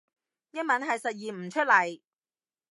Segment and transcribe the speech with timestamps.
[0.49, 2.01] 英文係實現唔出嚟